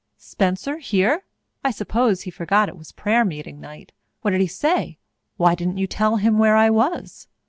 [0.17, 1.25] "Spencer here!
[1.63, 3.91] I suppose he forgot it was prayer meeting night.
[4.21, 4.97] What did he say?
[5.37, 7.27] Why didn't you tell him where I was?"